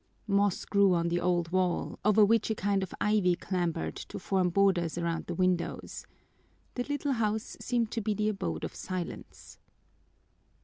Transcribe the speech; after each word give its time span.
Moss 0.25 0.65
grew 0.65 0.95
on 0.95 1.09
the 1.09 1.19
old 1.19 1.51
wall, 1.51 1.99
over 2.03 2.25
which 2.25 2.49
a 2.49 2.55
kind 2.55 2.81
of 2.81 2.91
ivy 2.99 3.35
clambered 3.35 3.95
to 3.97 4.17
form 4.17 4.49
borders 4.49 4.97
around 4.97 5.27
the 5.27 5.35
windows. 5.35 6.07
The 6.73 6.81
little 6.85 7.11
house 7.13 7.55
seemed 7.61 7.91
to 7.91 8.01
be 8.01 8.15
the 8.15 8.29
abode 8.29 8.63
of 8.63 8.73
silence. 8.73 9.59